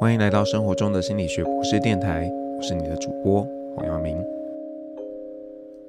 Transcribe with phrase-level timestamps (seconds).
[0.00, 4.16] 欢迎来到生活中的心理学博士电台，我是你的主播黄耀明。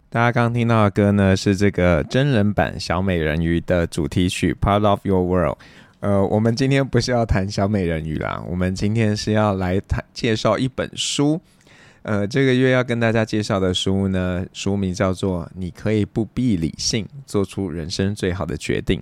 [0.09, 5.57] 大家刚刚听到的歌呢，是这个真人版小美人鱼的主题曲《Part of Your World》。
[5.99, 11.39] 呃，我们今天不是要谈小美人鱼啦，我们今天是要来谈介绍一本书。
[12.01, 18.99] 呃，这个月要跟大家介绍的书呢，书名叫做《你可以不必理性，做出人生最好的决定》。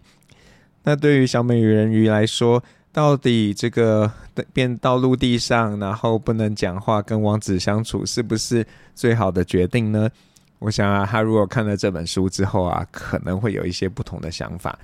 [0.83, 2.61] 那对于小美人鱼来说，
[2.97, 4.11] 到底这个
[4.51, 8.65] 变到陆地上，然后不能讲话，跟王子相处，是不是
[8.95, 10.09] 最好的决定呢？
[10.57, 14.79] 我想啊，他如果看了这本书之后啊，可能会有一些不同的想法。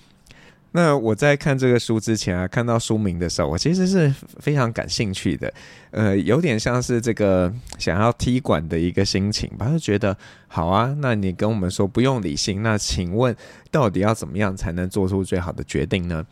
[0.74, 5.52] 那我在看这个书之前啊，看到书名的时候，我其实是非常感兴趣的，
[5.90, 10.16] 呃，有点像是这个想要踢馆的一个心情吧，就觉得
[10.48, 13.36] 好啊，那你跟我们说不用理性，那请问
[13.72, 16.24] 到底要怎么样才能做出最好的决定呢？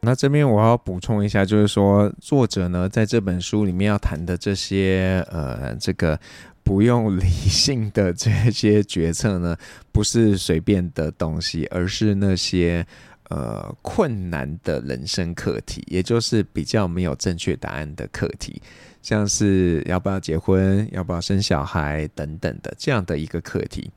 [0.00, 6.18] 那这边我要补充一下，就是说作者呢在这本书里面要谈的这些呃，这个
[6.62, 9.56] 不用理性的这些决策呢，
[9.90, 12.86] 不是随便的东西，而是那些
[13.28, 18.62] 呃困难的人生课题，也就是比较没有正确答案的课题，
[19.02, 23.90] 像是要不要结婚、要不要生小孩等等的这样的一个课题。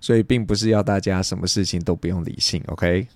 [0.00, 3.06] 所以并不是要大家什么事情都不用理性，OK？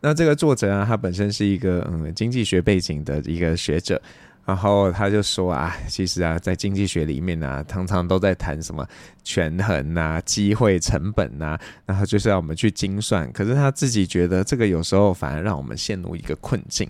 [0.00, 4.00] 那这个作者啊，他本身是一个嗯经济学背景的一个学者，
[4.44, 8.86] 然后他就说啊，其实啊，在经济学里面呢，常常都在谈什么
[9.24, 13.30] 权衡呐、机会成本呐，然后就是要我们去精算。
[13.32, 16.88] 可是他自己觉得这个有时候反而让我们陷入一个困境。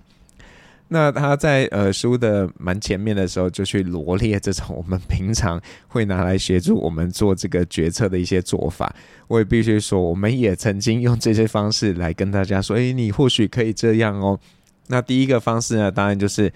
[0.89, 8.95] 那他在呃书的蛮前面的时候，就去罗列这种我们平常会拿来协助我们做这个决策的一些做法。
[9.27, 14.39] 我也必须说，我们也曾经用这些方式来跟大家说，诶，你或许可以这样哦。
[14.87, 16.53] 那第一个方式呢，当然就是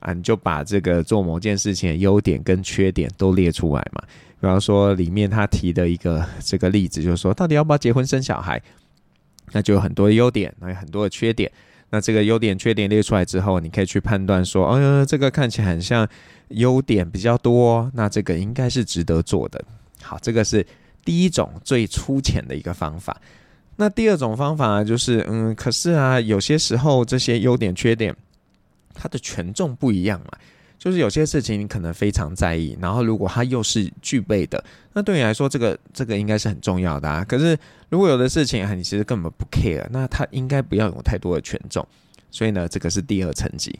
[0.00, 4.02] 啊，你就把这个做某件事情的优点跟缺点都列出来嘛。
[4.38, 8.60] 比方说，里面他提的一个这个例子，就是说，到底要不要结婚生小孩？
[9.52, 11.50] 那就有很多的优点，那有很多的缺点。
[11.90, 16.08] 那这个优点、缺点列出来之后，你可以去判断说，呃，这个看起来很像
[16.48, 19.62] 优点比较多，那这个应该是值得做的。
[20.00, 20.64] 好，这个是
[21.04, 23.20] 第一种最粗浅的一个方法。
[23.76, 28.14] 那第二种方法，就是，嗯，可是啊，有些时候这些优点、缺点，
[28.94, 30.38] 它的权重不一样嘛。
[30.80, 34.64] 就是有些事情你可能非常在意，然后如果它又是具备的，
[34.94, 37.22] 那对你来说这个这个应该是很重要的啊。
[37.22, 37.54] 可是
[37.90, 41.86] 如果有的事情啊，你其实根本不 care，那它应该不要有太多的权重。
[42.30, 43.78] 所以呢，这个是第二层级。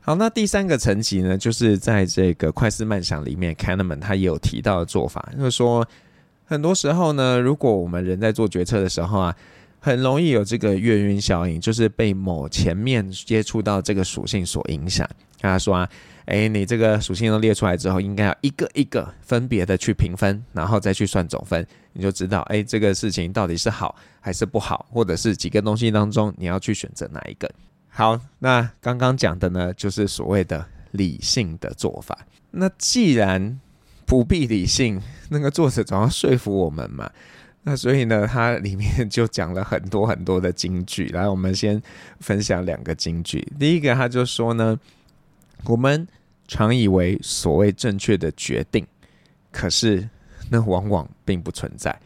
[0.00, 5.86] 好，那第三个层级呢，就是在这个快思慢想里面，Kahneman 他也有提到的做法，就是说
[6.46, 9.36] 很多时候呢，如果我们人在做决策的时候啊，
[9.78, 15.06] 很容易有这个月晕效应，就是被某前面接触到这个属性所影响。
[15.40, 15.88] 跟他说啊。
[16.26, 27.50] 哎，你这个属性都列出来之后，应该要一个一个分别的去评分，然后再去算总分，你就知道，哎，这个事情到底是好还是不好，或者是几个东西当中你要去选择哪一个。
[27.88, 32.16] 好，那刚刚讲的呢，就是所谓的理性的做法。
[32.52, 33.58] 那既然
[34.06, 37.10] 不必理性，那个作者总要说服我们嘛。
[37.64, 41.08] 那所以呢，它里面就讲了很多很多的金句。
[41.08, 41.82] 来，我们先
[42.20, 43.46] 分享两个金句。
[43.58, 44.78] 第一个，他就说呢，
[45.66, 46.06] 我们。
[46.52, 48.84] 常以为所谓正确的决定，
[49.52, 50.08] 可是
[50.50, 51.96] 那往往并不存在。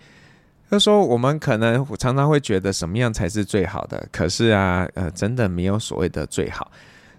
[0.69, 6.71] 他说，我们可能常常会觉得什么样才是最好的，可是啊，呃，真的没有所谓的最好。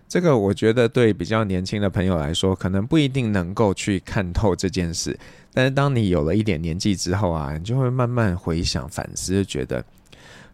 [0.07, 5.17] 这个我觉得对比较年轻的朋友来说，可能不一定能够去看透这件事。
[5.51, 9.83] 但是当你有了一点年纪之后啊，你就会慢慢回想反思，觉得。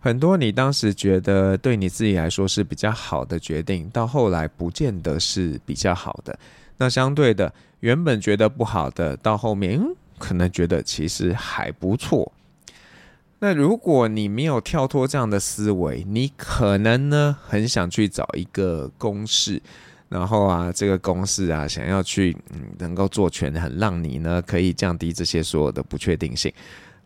[0.04, 6.38] 很多你当时觉得对你自己来说是比较好的决定，到后来不见得是比较好的。
[6.78, 9.80] 那相对的，原本觉得不好的，到后面，
[10.18, 12.32] 可能觉得其实还不错。
[13.38, 19.62] 那如果你没有跳脱这样的思维，你可能呢很想去找一个公式，
[20.10, 26.52] 然后啊，这个公式啊，想要去嗯能够做权衡，让你呢可以降低这些所有的不确定性。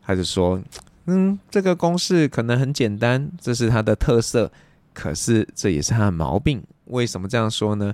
[0.01, 0.57] 他就说。
[1.07, 4.51] 嗯，这个公式可能很简单，这是它的特色，
[4.91, 6.63] 可是这也是它的毛病。
[6.85, 7.93] 为什么这样说呢？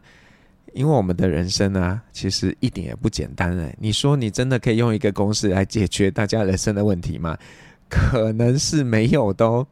[0.74, 3.76] 因为我们的人生啊，其实一点也不简单哎。
[3.80, 7.38] 你说你真的可以用一个公式来解决大家人生的问题吗？
[7.90, 9.68] 可能是没有的哦。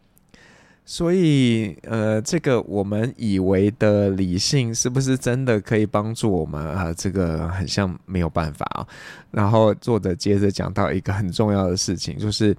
[0.84, 6.94] 所以，呃，这个我们以为的理性，是不是真的可以帮助我们啊？
[6.98, 8.86] 这个很像没有办法哦。
[9.32, 12.54] 然后作者接着讲到一个很重要的事情，就是。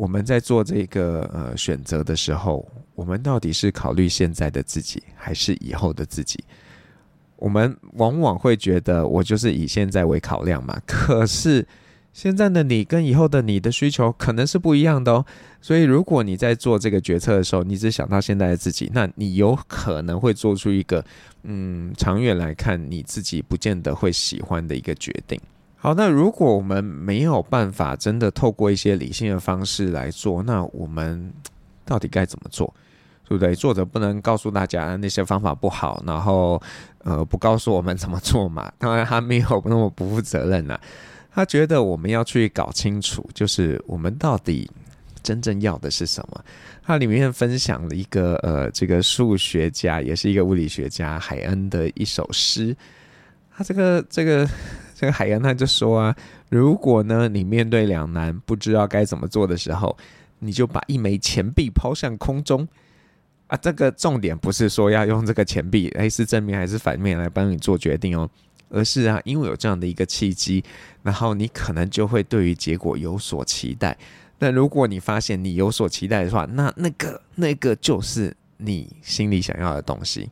[0.00, 6.42] 我们在做这个呃选择的时候，我们到底是考虑现在的自己，还是以后的自己？
[7.36, 11.66] 我们往往会觉得我就是以现在为考量嘛， 可是
[12.14, 15.26] 现在的你跟以后的你的需求可能是不一样的哦。
[15.60, 21.04] 所以如果你在做这个决策的时候，你只想到现在的自己，那你有可能会做出一个
[21.42, 25.38] 嗯，长远来看你自己不见得会喜欢的一个决定。
[25.82, 31.32] 好，那如果我们没有办法真的透过一些理性的方式来做，那我们
[31.86, 32.72] 到底该怎么做？
[33.26, 33.54] 对不对？
[33.54, 36.60] 作者不能告诉大家那些方法不好，然后
[37.02, 38.70] 呃不告诉我们怎么做嘛。
[38.76, 40.78] 当然他没有那么不负责任呐、
[41.32, 44.70] 他觉得我们要去搞清楚，就是我们到底
[45.22, 46.44] 真正要的是什么。
[46.82, 52.76] 他里面分享了一个呃这个数学家也是一个物理学家海恩的一首诗。
[53.56, 54.48] 他这个这个
[55.00, 56.16] 这个海洋他就说啊，
[56.50, 59.96] 如果呢你面对两难不知道该怎么做的时候，
[60.40, 62.68] 你就把一枚钱币抛向空中。
[63.46, 68.28] 啊，这个重点不是说要用这个钱币，诶，是正面还是反面来帮你做决定哦，
[68.68, 70.62] 而是啊，因为有这样的一个契机，
[71.02, 73.96] 然后你可能就会对于结果有所期待。
[74.38, 80.28] 那如果你发现你有所期待的话，那那个那个就是你心里想要的东西。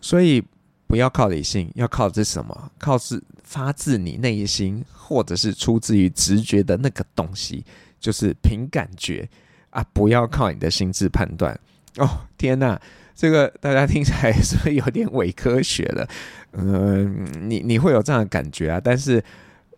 [0.00, 0.42] 所以
[0.88, 2.72] 不要靠理性，要靠这什么？
[2.78, 7.64] 靠是发自你内心，或者是出自于直觉的那个东西，
[8.00, 9.28] 就是凭感觉
[9.70, 11.58] 啊，不要靠你的心智判断。
[11.98, 12.08] 哦
[12.38, 12.80] 天哪，
[13.14, 16.08] 这个大家听起来是不是有点伪科学了？
[16.52, 18.80] 嗯，你你会有这样的感觉啊？
[18.82, 19.22] 但是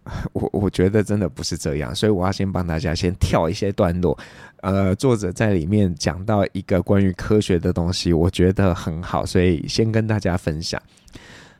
[0.33, 4.19] 我我觉得真的不是这样，所以我要先帮大家先跳一些段落。
[4.63, 10.81] 呃，作者在里面讲到一个关于科学的东西，我觉得很好，所以先跟大家分享。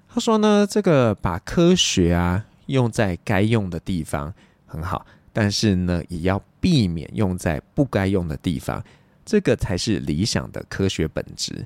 [0.09, 4.33] 他说呢，这个把科学啊用在该用的地方
[4.67, 8.83] 很好，但是呢，也要避免用在不该用的地方。
[9.25, 11.65] 这个才是理想的科学本质。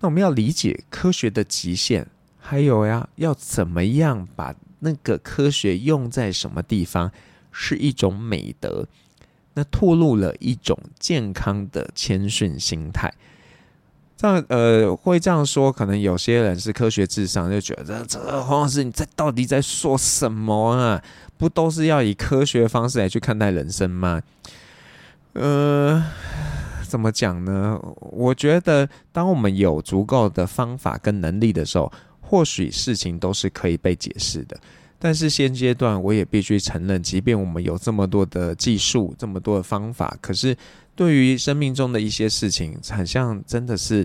[0.00, 2.04] 那我们要理解科学的极限，
[2.40, 4.52] 还有呀，要怎么样把
[4.84, 7.10] 那个科学用在什么地方，
[7.50, 8.86] 是一种美德。
[9.54, 13.12] 那透露了一种健康的谦逊心态。
[14.16, 21.02] 这样呃，会这样说，可能有些人是科学至上，就觉得这黄老师你在到底在说什么啊？
[21.36, 24.22] 不都是要以科学方式来去看待人生吗？
[25.32, 26.04] 呃。
[26.88, 27.80] 怎么讲呢？
[28.00, 31.90] 我觉得，当我们有足够的方法跟能力的时候，
[32.32, 34.58] 或许事情都是可以被解释的。
[34.98, 40.56] 但是现阶段，我也必须承认，即便我们有这么多的技术、这么多的方法，可是
[40.96, 44.02] 对于生命中的一些事情，好像真的是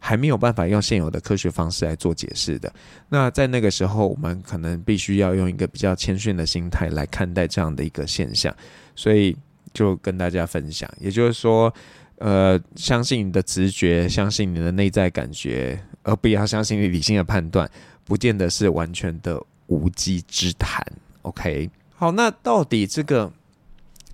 [0.00, 2.72] 还没有办法用现有的科学方式来做解释的。
[3.08, 8.52] 那在那个时候，我们可能必须要用一个比较谦逊的心态来看待这样的一个现象。
[8.96, 9.36] 所以
[9.72, 11.72] 就跟大家分享，也就是说。
[12.18, 17.68] 呃，相信你的直觉，相信你的内在感觉，而不要相信你理性的判断，
[18.04, 20.80] 不见得是完全的无稽之谈。
[21.22, 23.32] OK，好，那到底这个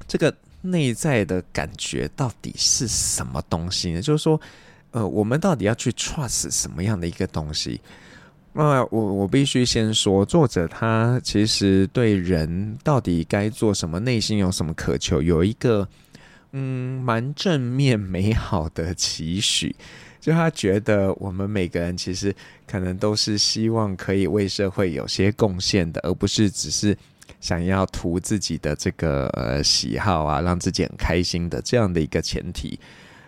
[0.09, 4.01] 这个内在的感觉到底是什么东西呢？
[4.01, 4.41] 就是说，
[4.93, 7.81] 呃，我们到底要去 trust 什么样的一个东西？
[8.55, 15.87] 那、我我必须先说，作者他其实对人到底该做什么，内心有什么渴求，有一个。
[16.53, 19.73] 嗯，蛮正面美好的期许，
[20.21, 22.35] 就他觉得我们每个人其实
[22.67, 26.97] 可能都是希望可以为社会有些贡献的，而不是只是
[27.41, 32.79] 想要图自己的这个呃喜好啊，让自己很开心的这样的一个前提。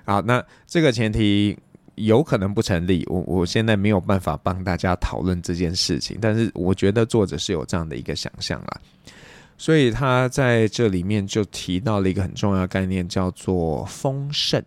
[0.04, 1.58] 好，那这个前提
[1.94, 8.80] 有可能不成立，我我现在没有办法帮大家讨论这件事情，但是我觉得作者是有这样的一个想象啊。
[9.56, 14.62] 所以他在这里面就提到了一个很重要的概念，叫做丰盛。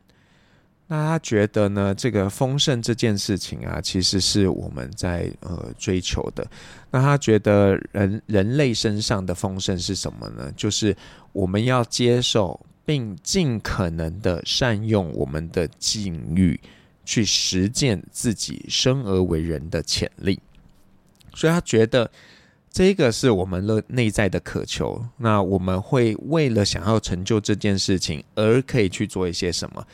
[0.88, 6.46] 那他觉得呢，这个丰盛这件事情啊，其实是我们在呃追求的。
[6.92, 10.52] 那他觉得人人类身上的丰盛是什么呢？
[10.56, 10.96] 就是
[11.32, 16.60] 我们要接受并尽可能的善用我们的境遇，
[17.04, 20.40] 去实践自己生而为人的潜力。
[21.34, 22.10] 所以他觉得。
[22.78, 29.88] 这个是我们的内在的渴求，那我们会为了想要成就这件事情而可以去做一些什么，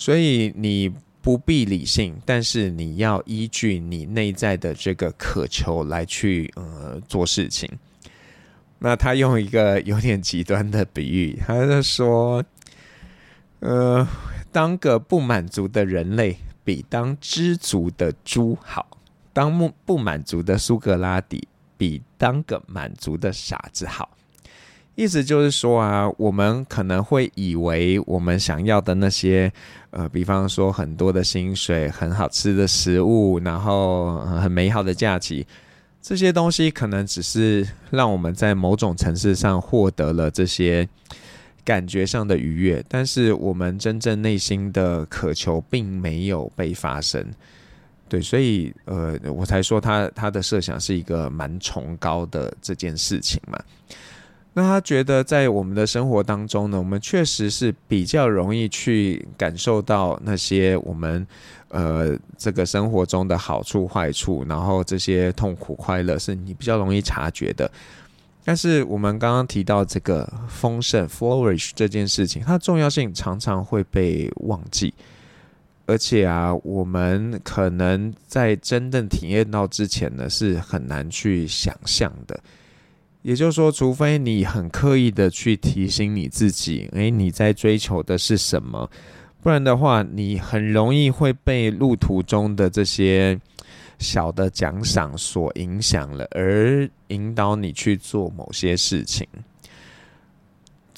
[0.00, 0.90] 所以你
[1.20, 7.70] 不必理性，但是你要依据你内在的这个渴求来去呃做事情。
[8.78, 12.42] 那他用一个有点极端的比喻，他就说，
[13.58, 14.08] 呃，
[14.50, 18.88] 当个不满足的人类比当知足的猪好，
[19.34, 21.46] 当不不满足的苏格拉底。
[21.76, 24.10] 比当个满足的傻子好，
[25.00, 29.50] 意思就是说啊，我们可能会以为我们想要的那些，
[29.92, 35.46] 呃，比方说很多的薪水、很好吃的食物，然后很美好的假期，
[36.02, 40.86] 这些东西可能只是让我们在某种层次上获得了这些
[41.64, 47.26] 感觉上的愉悦，但是我们真正内心的渴求并没有被发生。
[48.06, 53.58] 对，所以呃，我才说他他的设想是一个蛮崇高的这件事情嘛。
[54.52, 61.24] 那他觉得在我们的生活当中呢，我们确实是比较容易去感受到那些我们
[61.68, 67.70] 呃这个生活中的好处坏处，然后这些痛苦快乐是你比较容易察觉的。
[68.44, 74.92] 但是我们刚刚提到这个丰盛 （flourish） 这件事情，它的重要性常常会被忘记。
[75.86, 82.40] 而且啊，我们可能在真正体验到之前呢，是很难去想象的。
[83.22, 88.90] 也就是说，除非你很刻意的去提醒你自己，诶，你在追求的是什么？
[89.42, 93.38] 不然的话，你很容易会被路途中的这些
[93.98, 99.26] 小的奖赏所影响了，而引导你去做某些事情。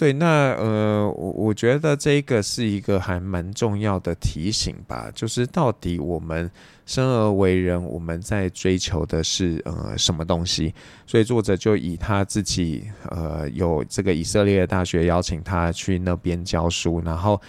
[0.03, 6.51] 对，那呃，我我觉得这个是一个还蛮重要的提醒吧，就是到底我们
[6.87, 10.75] 生而为人，我们在追求的是呃什么东西？
[11.07, 17.41] 所以作者就以他自己呃有这个以色列大学邀请他去那边教书，然后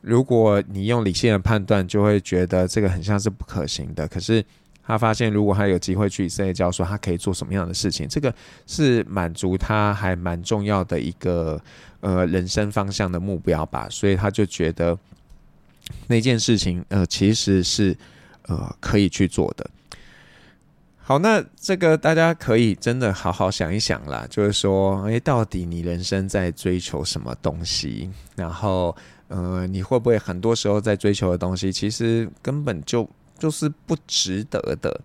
[0.00, 4.44] 如果你用理性的判断，就会觉得这个很像是不可行的，可是。
[4.90, 8.08] 他发现，如果他有机会去以色列教书，他可以做什么样的事情？
[8.08, 8.34] 这个
[8.66, 11.62] 是满足他还蛮重要的一个
[12.00, 13.86] 呃人生方向的目标吧。
[13.88, 14.98] 所以他就觉得
[16.08, 17.96] 那件事情呃其实是
[18.48, 19.70] 呃可以去做的。
[20.98, 28.10] 好，那这个大家可以真的好好想一想啦，就是说，诶，到底你人生在追求什么东西？
[28.34, 28.96] 然后
[29.28, 33.08] 呃，你会不会很多时候在追求的东西，其实根本就。
[33.40, 35.00] 就是不值得的。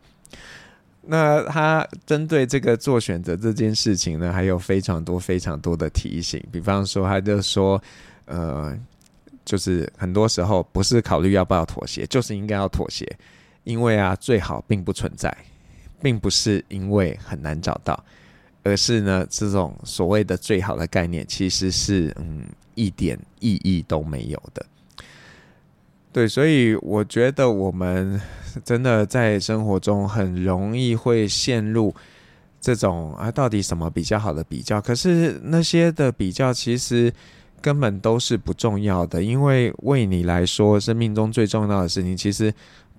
[1.08, 6.44] 那他针对这个做选择这件事情呢，还有非常多非常多的提醒。
[6.52, 7.82] 比方说，他就说，
[8.26, 8.76] 呃，
[9.46, 13.08] 就是很多时候不是考虑要不要妥协，就是应该要妥协，
[13.66, 15.32] 因为啊，最好并不存在，
[16.02, 18.04] 并不是因为很难找到，
[18.64, 24.66] 而是呢，这种所谓的最好的概念，其实是嗯，一点意义都没有的。
[26.16, 28.22] 对，所以我觉得我们
[28.64, 31.94] 真的在生活中很容易会陷入
[32.62, 34.80] 这种啊，到底什么比较好的比较？
[34.80, 37.12] 可是那些的比较其实
[37.60, 42.54] 根本都是不重要的，因为为你来说，生命中最重要的事情其实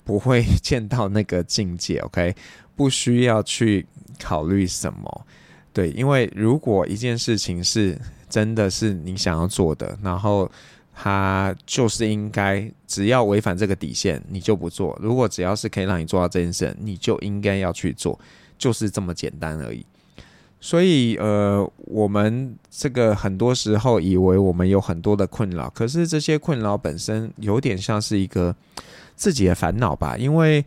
[0.04, 1.96] 不会 见到那个境界。
[2.00, 2.37] OK，
[2.75, 3.87] 不需要去
[4.23, 5.26] 考虑什么。
[5.73, 10.50] 对，因为如果一件事情是真的是你想要做的，然后。
[10.99, 14.99] 他就是应该，只要违反这个底线，你就不做。
[14.99, 18.19] 如果只要是可以让你做到这件事，你就应该要去做，
[18.57, 19.85] 就是这么简单而已。
[20.59, 28.57] 所以，呃，我们这个很多时候以为我们有很多的困扰，可是这些困扰本身有点像是一个
[29.15, 30.65] 自己的烦恼吧，因为。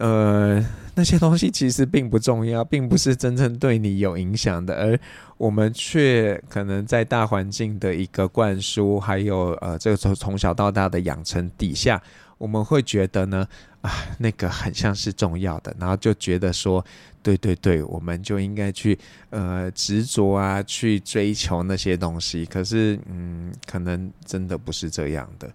[0.00, 0.64] 呃，
[0.94, 4.98] 那些东西其实并不重要，并不是真正对你有影响的，而
[5.36, 12.00] 我们却可能在大环境的一个灌输，还有呃，这个从从小到大的养成底下，
[12.38, 13.46] 我们会觉得呢，
[13.82, 16.82] 啊，那个很像是重要的，然后就觉得说，
[17.22, 25.50] 对对对，我们就应该去呃执着啊，去追求那些东西，可是嗯，可能真的不是这样的。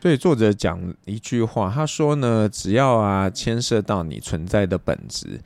[0.00, 5.40] 所以作者讲一句话，他说呢，只要啊牵涉到你存在的本质，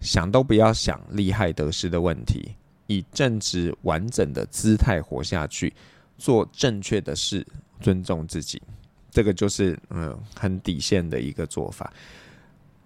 [0.00, 2.54] 想都不要想利害得失的问题，
[2.86, 5.74] 以正直完整的姿态活下去，
[6.16, 7.46] 做正确的事，
[7.82, 8.62] 尊重自己，
[9.10, 11.92] 这个就是嗯很底线的一个做法。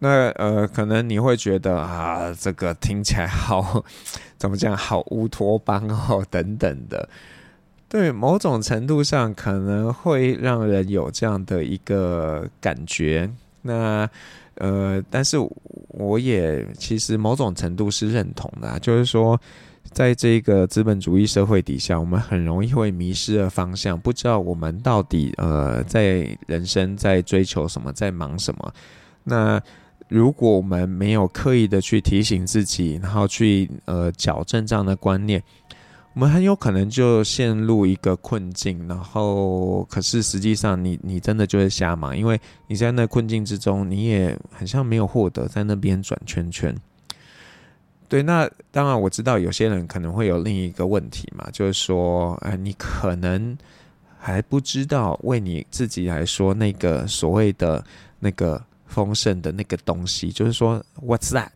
[0.00, 3.84] 那呃，可能你会觉得啊，这个听起来好
[4.36, 7.08] 怎么讲，好乌托邦哦等等的。
[7.92, 13.30] 对，某种程度上可能会让人有这样的一个感觉。
[13.60, 14.08] 那
[14.54, 15.36] 呃，但是
[15.88, 19.38] 我也其实某种程度是认同的啊，就是说，
[19.90, 28.72] 在这个资本主义社会底下，我们很容易会迷失了方向，不知道我们到底呃在人生在追求什么，在忙什么。
[29.24, 29.60] 那
[30.08, 35.42] 如果我们没有刻意的去提醒自己，然后去呃矫正这样的观念。
[36.14, 46.74] 我们很有可能就陷入一个困境，然后可是实际上你你真的就会瞎忙，因为你在那困境之中，你也很像没有获得，在那边转圈圈。
[48.08, 53.56] 对，那当然我知道有些人可能会有另一个问题嘛，就是说，哎，你可能
[54.18, 57.82] 还不知道为你自己来说那个所谓的
[58.20, 61.48] 那个丰盛的那个东西，就是说，What's that？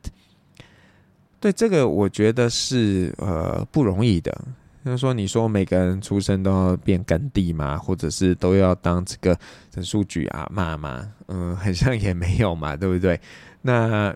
[1.46, 4.36] 对，这个我觉得是呃不容易的。
[4.84, 9.38] 就是说，你说每个人出生都要变耕地嘛，或者是都要当这个
[9.70, 11.08] 陈树菊阿嬷嘛？
[11.28, 13.20] 嗯，好像也没有嘛，对不对？
[13.62, 14.12] 那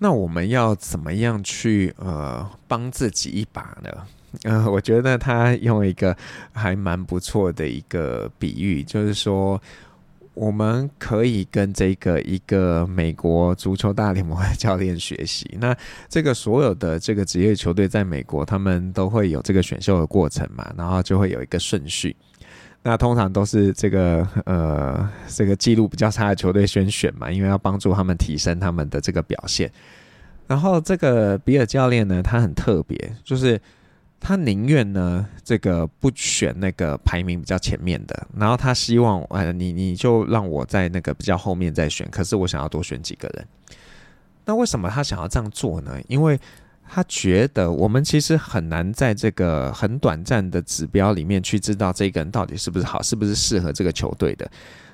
[0.00, 3.90] 那我们要怎么样去呃帮自己一把呢？
[4.42, 6.16] 呃，我觉得他用一个
[6.52, 9.60] 还蛮不错的一个比喻，就是说
[10.34, 15.46] 我们可以跟这个一个美国足球大联盟的教练学习。
[15.60, 15.76] 那
[16.08, 22.16] 这个所有的这个职业球队在美国，他们都会有这个选秀的过程嘛，然后就会有一个顺序。
[22.82, 29.70] 那通常都是这个呃，这个记录比较差的球队先选嘛，因为要帮助他们提升他们的这个表现。
[30.48, 33.60] 然后这个比尔教练呢，他很特别，就是
[34.22, 43.44] 他宁愿呢这个不选那个排名比较前面的，然后他希望呃你你就让我在那个比较后面再选，可是我想要多选几个人。
[44.44, 45.98] 那为什么他想要这样做呢？
[46.06, 46.38] 因为
[46.88, 54.48] 他觉得我们其实很难在这个很短暂的指标里面去知道这个人到底是不是好，是不是适合这个球队的。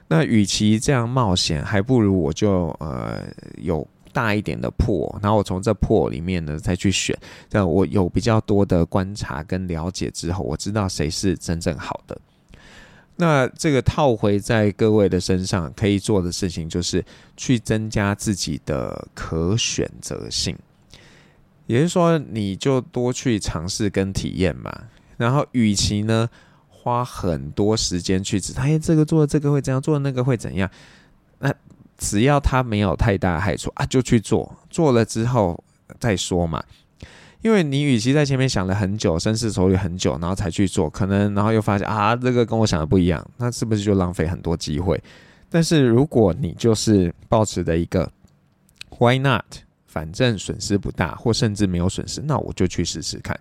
[0.06, 3.23] 那与其这样冒险，还不如我就呃
[3.56, 3.87] 有
[4.18, 7.16] 大一点的破，然后我从这破里面呢再去选。
[7.48, 12.20] 这样我有比较多的观察跟了解之后，我知道谁是真正好的。
[13.14, 17.04] 那这个套回在各位的身上可以做的事情，就是
[17.37, 20.56] 去增加自己的可选择性。
[21.66, 24.76] 也就是说，你就多去尝试跟体验嘛。
[25.16, 26.28] 然后，与其呢
[26.68, 30.68] 花很多时间去指他，哎，这个做这个会怎样，做那个会怎样？
[31.98, 34.56] 只要它没有太大害处啊，就去做。
[34.70, 35.62] 做了之后
[36.00, 36.64] 再说嘛。
[37.42, 45.00] 因为你与其在前面想了很久，深思熟虑很久，然后才去做，可能然后又发现啊，这个跟我想的不一样，那是不是就浪费很多机会？
[45.50, 48.10] 但是如果你就是抱持的一个
[48.98, 49.44] Why not？
[49.86, 53.37] 反正损失不大，或甚至没有损失，那我就去试试看。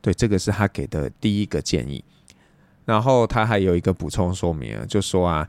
[0.00, 2.02] 对，这个是他给的第一个建议。
[2.86, 5.46] 然后他还有一个补充说明，就说啊，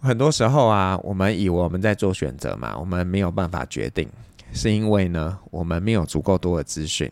[0.00, 4.08] 很多时候啊，我们以为我们在做选择嘛，我们没有办法决定，
[4.52, 7.10] 是因为呢，我们没有足够多的资讯。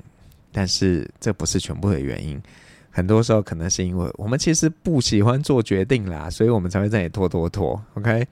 [0.53, 2.40] 但是这不是全部的原因，
[2.90, 7.79] 很多时候可能是因为我们其实不喜欢做决定啦，所以我们才会在拖拖拖。
[7.94, 8.27] OK。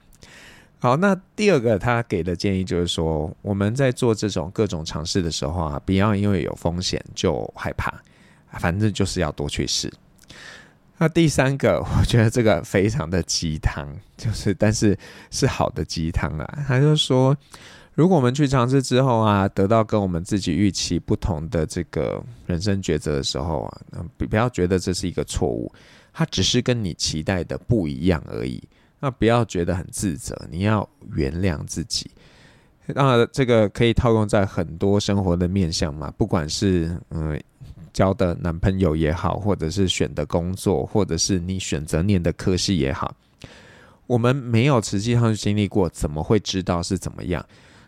[0.79, 7.93] 好，那第二个他给的建议就是说，我们在做这种各种尝试的时候啊，不要因为有风险就害怕，
[8.59, 9.91] 反正就是要多去试。
[10.97, 14.97] 那第三个， 我觉得这个非常的鸡汤，就是但是
[15.29, 16.59] 是好的鸡汤啊。
[16.67, 17.35] 他就说，
[17.93, 23.81] 如果我们去尝试之后啊，得到跟我们自己预期不同的这个人生抉择的时候啊，
[24.17, 25.71] 不不要觉得这是一个错误，
[26.13, 28.63] 它只是跟你期待的不一样而已。
[29.01, 32.09] 那不要觉得很自责，你要原谅自己。
[32.87, 37.39] 那这个可以套用在很多生活的面向嘛，不管是嗯
[37.95, 43.15] 交的男朋友也好，或者是选的工作，或者是你选择念的科系也好，
[44.05, 47.43] 我们没有实际上经历过，怎么会知道是怎么样？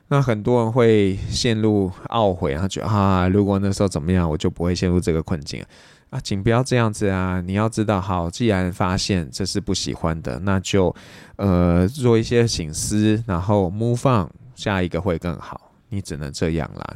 [0.08, 5.62] 那很多人会陷入懊悔，然后觉得啊，如果那时候怎么样，我就不会陷入这个困境。
[6.10, 7.41] 啊，请不要这样子啊！
[7.41, 10.96] 你要知道，好，既然发现这是不喜欢的，那就
[11.36, 15.70] 呃做一些醒思，然后 move on，下一个会更好。
[15.89, 16.96] 你只能这样啦。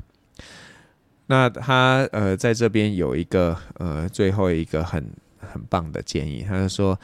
[1.32, 7.00] 那他呃在这边有一个呃最后一个很很棒的建议，他就说：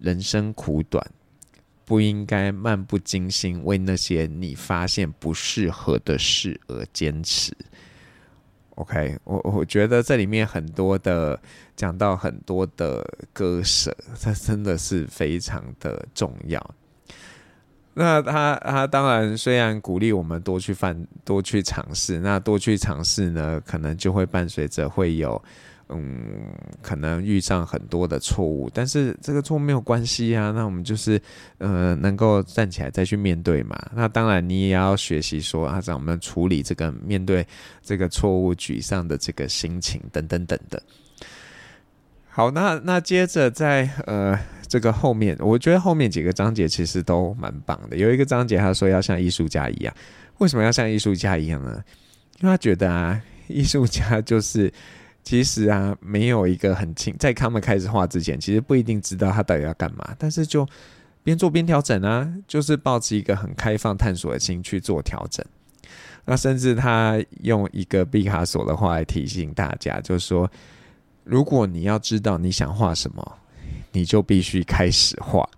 [0.00, 1.00] 人生苦短，
[1.84, 7.56] 不应该漫不经心为那些你发现不适合的事而坚持。
[8.74, 11.40] OK，我我觉得这里面很多的
[11.76, 16.74] 讲到很多的割舍，这真的是非常的重要。
[18.00, 25.40] 那他他当然虽然鼓励我们多去犯多去尝试，那多去尝试呢，可能就会伴随着会有。
[25.92, 30.52] 嗯，可能遇上很多的错误，但是这个错误没有关系啊。
[30.52, 31.20] 那我们就是，
[31.58, 33.76] 呃，能够站起来再去面对嘛。
[33.92, 37.44] 那当然，你也要学习说啊，怎么处理这个面对
[37.82, 40.80] 这个错误、沮丧的这个心情等等等等的。
[42.30, 47.96] 好，那那接着在呃这个后面，我觉得后面几个章节其实都蛮棒的。
[47.96, 49.94] 有一个章节他说要像艺术家一样，
[50.38, 51.82] 为什么要像艺术家一样呢？
[52.40, 54.72] 因为他觉得啊， 艺术家就是。
[55.22, 60.16] 其实啊，没有一个很清，在他们开始画之前，其实不一定知道他到底要干嘛。
[60.18, 60.66] 但是就
[61.22, 65.44] 边做边调整啊，就是抱着一个很开放探索的心去做调整。
[66.24, 70.50] 那甚至他用一个毕卡索的话来提醒大家，就是说，
[71.30, 73.38] 如果你要知道你想画什么，
[73.92, 75.48] 你就必须开始画。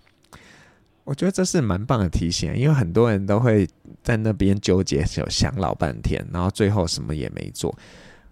[1.04, 3.66] 我觉得这是蛮棒的提醒，因为很多人都会
[4.04, 7.74] 在那边纠结，就想老半天，然后最后什么也没做。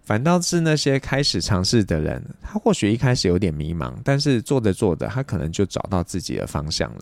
[0.03, 7.01] 反倒是那些开始尝试的人，他或许一开始有点迷茫，但是做着做着，他可能就找到自己的方向了。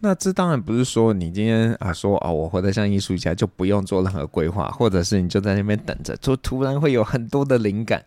[0.00, 8.02] 那这当然不是说你今天啊说哦，我活得像艺术家就不用做任何规划，或者是你就在那边等着，就突然会有很多的灵感。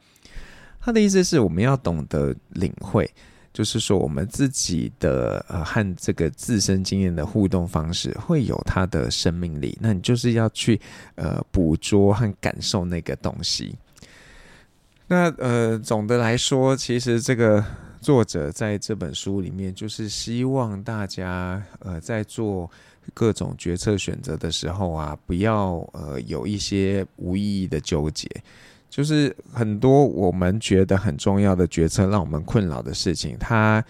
[0.82, 3.10] 他的意思是我们要懂得领会。
[3.54, 9.78] 就是说，我们自己的呃和这个自身经验的互动方式会有它的生命力。
[9.82, 10.80] 那你就是要去
[11.15, 13.76] 呃捕捉和感受那个东西。
[15.06, 17.62] 那呃总的来说，其实这个
[18.00, 22.72] 作者在这本书里面就是希望大家呃在做
[23.13, 28.30] 各种决策选择的时候啊，不要呃有一些无意义的纠结。
[28.91, 33.82] 就是很多我们觉得很重要的决策，让我们困扰的事情，它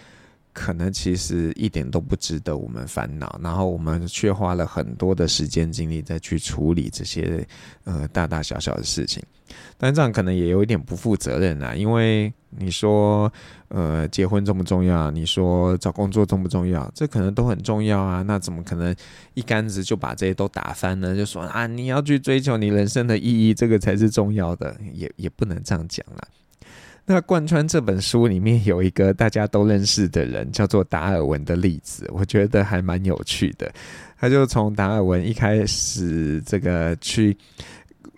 [0.54, 7.46] 可能其实一点都不值得我们烦恼，然后我们却花了很多的时间精力再去处理这些
[7.86, 9.24] 呃大大小小的事情，
[9.78, 13.32] 但这样可能也有一点不负责任啊，因为你说
[13.70, 15.10] 呃结婚重不重要？
[15.10, 16.92] 你说找工作重不重要？
[16.94, 18.94] 这可能都很重要啊，那怎么可能
[19.36, 21.16] 一竿子就把这些都打翻呢？
[21.16, 26.22] 就说啊你要去追求你人生的意义，这个才是重要的，也也不能这样讲啦。
[27.06, 33.72] 那贯穿这本书里面有一个大家都认识的人，叫做达尔文的例子，我觉得还蛮有趣的。
[34.18, 37.36] 他就从达尔文一开始这个去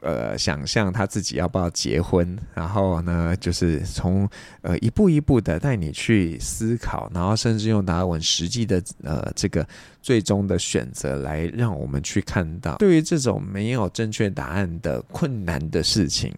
[0.01, 4.29] 呃想象他自己要不要结婚，然后呢，就是从
[4.61, 9.65] 呃一步一步的带你去思考，然后甚至用达尔文实际的呃这个
[10.01, 16.31] 最终的选择来让我们去看到，对于这种没有正确答案的困难的事情。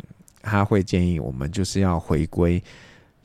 [0.45, 2.61] 他会建议我们就是要回归，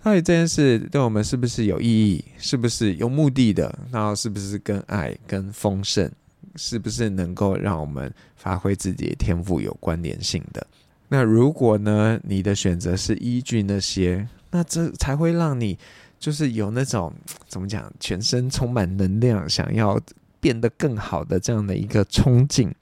[0.02, 6.10] 到底这件事对我们是不是有意义，是不是有目的的，然后是不是跟爱、跟丰盛，
[6.56, 10.66] 是不是能够让我们发挥自己的天赋有关联性的？
[11.08, 15.78] 那如果呢，你的选择是依据那些，那这才会让你
[16.18, 17.12] 就是有那种
[17.46, 20.00] 怎么讲，全身充满能量，想要
[20.40, 22.72] 变得更好的这样的一个冲劲。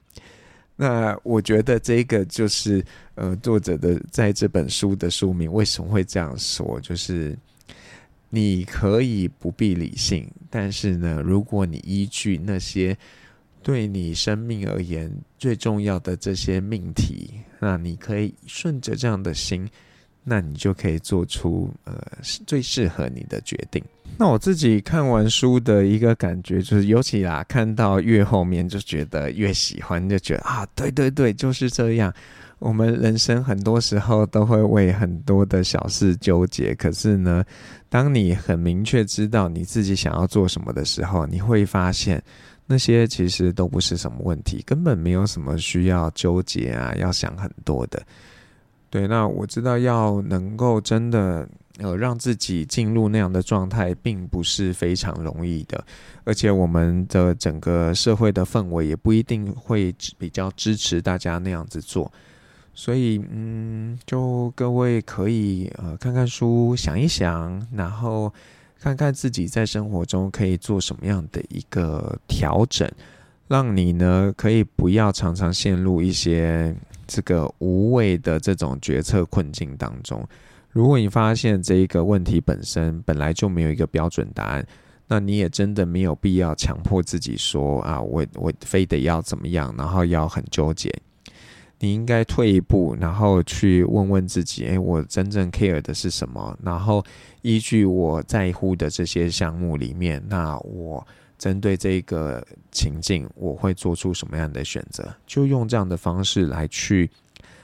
[0.81, 2.81] 那我觉得这个就是
[3.15, 6.79] 呃，作者的在这本书的书名为什么会这样说？
[6.79, 7.37] 就是
[8.29, 12.97] 你可以不必理性，但是呢，如果你依据那些
[13.61, 19.69] 对你生命而言最重要的这些命题，那你可以顺着这样的心。
[20.23, 21.93] 那你就可以做出呃
[22.45, 23.83] 最适合你的决定。
[24.17, 32.13] 那我自己看完书的一个感觉就是，尤其啦，看到越后面就觉得越喜欢，就觉得啊，对对对，就是这样。
[32.57, 37.45] 我们人生很多时候都会为很多的小事纠结，可是呢，
[37.87, 42.21] 当你很明确知道你自己想要做什么的时候，你会发现
[42.65, 48.03] 那些其实都不是什么问题，根本没有什么需要纠结啊，要想很多的。
[48.89, 51.47] 对，那我知道要能够真的
[51.77, 55.85] 呃让自己进入那样的状态，并不是非常容易的，
[56.23, 62.11] 而且我们的整个社会的氛围也不一定会比较支持大家那样子做，
[62.73, 68.33] 所以嗯，就各位可以呃看看书，想一想，然后
[68.79, 72.89] 看看自己在生活中可以做什么样的一个调整，
[73.49, 76.73] 让你呢可以不要常常陷入一些。
[77.11, 80.23] 这个无谓的这种决策困境当中，
[80.69, 84.63] 如果你发现这一个问题本身本来就没有一个标准答案，
[85.07, 90.93] 那你也真的没有必要强迫自己说啊，我我非得要怎么样，然后要很纠结。
[91.79, 96.55] 你应该退一步，然后去问问自己，诶，我真正 care 的是什么？
[96.61, 97.03] 然后
[97.41, 101.03] 依据我在乎的这些项目里面，那我。
[101.39, 105.11] 针对这个情境，我会做出什么样的选择？
[105.25, 107.09] 就用这样的方式来去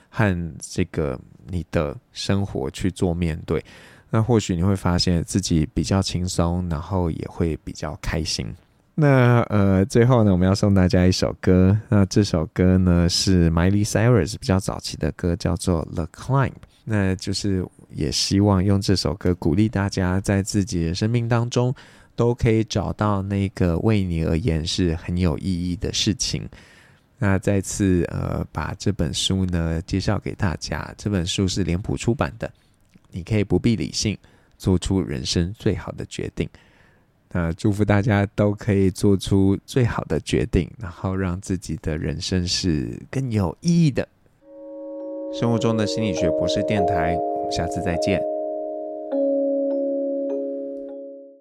[0.10, 3.64] 和这个你的生活去做面对，
[4.10, 8.48] 那或许你会发现自己比较轻松，然后也会比较开心。
[8.98, 11.78] 那呃，最后呢，我们要送大家一首歌。
[11.90, 16.50] 那这首歌呢是 Miley Cyrus 比较早期的歌，叫做《The Climb》。
[16.86, 21.76] 那就是也希望用这首歌鼓励大家在自己的生命当中。
[22.16, 26.48] 都可以找到那个为你而言是很有意义的事情。
[27.18, 30.94] 那再次呃，把这本书呢介绍给大家。
[30.98, 32.52] 这本书是脸谱出版的，
[33.12, 34.18] 你可以不必理性，
[34.58, 36.48] 做出人生最好的决定。
[37.30, 44.08] 那祝福大家都可以做出最好的决定，然后让自己的人生是更有意义的，
[45.34, 48.35] 生活中的心理学博士电台，我们下次再见。